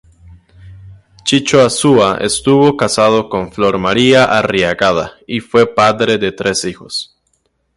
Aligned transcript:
Chicho 1.25 1.61
Azúa 1.61 2.17
estuvo 2.21 2.75
casado 2.75 3.29
con 3.29 3.51
Flor 3.51 3.77
María 3.77 4.23
Arriagada 4.23 5.11
y 5.27 5.41
fue 5.41 5.71
padre 5.75 6.17
de 6.17 6.31
tres 6.31 6.65
hijos. 6.65 7.15